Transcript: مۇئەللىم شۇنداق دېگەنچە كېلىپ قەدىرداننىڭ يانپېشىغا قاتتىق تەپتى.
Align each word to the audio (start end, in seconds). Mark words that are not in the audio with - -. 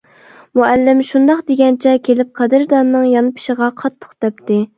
مۇئەللىم 0.59 1.03
شۇنداق 1.09 1.43
دېگەنچە 1.51 1.93
كېلىپ 2.09 2.33
قەدىرداننىڭ 2.41 3.07
يانپېشىغا 3.13 3.71
قاتتىق 3.85 4.19
تەپتى. 4.27 4.61